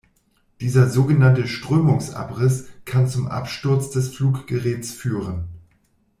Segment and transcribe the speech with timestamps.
[0.61, 5.47] Dieser sogenannte Strömungsabriss kann zum Absturz des Fluggeräts führen.